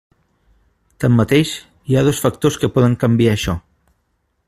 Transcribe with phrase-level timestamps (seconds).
[1.03, 1.51] Tanmateix,
[1.91, 3.59] hi ha dos factors que poden canviar això.